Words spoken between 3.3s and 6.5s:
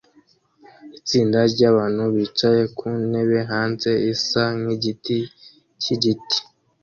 hanze isa nkigiti cyigiti